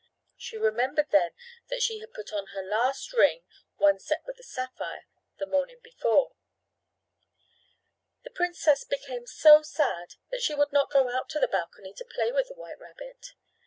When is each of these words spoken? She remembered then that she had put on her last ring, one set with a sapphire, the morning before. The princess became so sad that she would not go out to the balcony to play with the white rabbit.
She 0.35 0.57
remembered 0.57 1.11
then 1.11 1.29
that 1.69 1.83
she 1.83 1.99
had 1.99 2.11
put 2.11 2.33
on 2.33 2.47
her 2.55 2.63
last 2.63 3.13
ring, 3.13 3.43
one 3.75 3.99
set 3.99 4.25
with 4.25 4.39
a 4.39 4.43
sapphire, 4.43 5.05
the 5.37 5.45
morning 5.45 5.77
before. 5.83 6.33
The 8.23 8.31
princess 8.31 8.83
became 8.83 9.27
so 9.27 9.61
sad 9.61 10.15
that 10.31 10.41
she 10.41 10.55
would 10.55 10.71
not 10.73 10.89
go 10.89 11.11
out 11.11 11.29
to 11.29 11.39
the 11.39 11.47
balcony 11.47 11.93
to 11.93 12.03
play 12.03 12.31
with 12.31 12.47
the 12.47 12.55
white 12.55 12.79
rabbit. 12.79 13.35